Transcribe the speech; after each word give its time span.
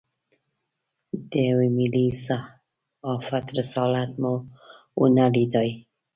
د 1.29 1.31
یوه 1.49 1.67
ملي 1.77 2.07
صحافت 2.25 3.45
رسالت 3.59 4.11
مو 4.21 4.33
ونه 5.01 5.25
لېدای. 5.35 5.69